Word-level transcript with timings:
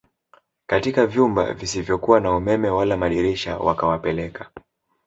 katika 0.67 1.05
vyumba 1.05 1.53
visivyokuwa 1.53 2.19
na 2.19 2.35
umeme 2.35 2.69
wala 2.69 2.97
madirisha 2.97 3.57
wakawapeleka 3.57 4.51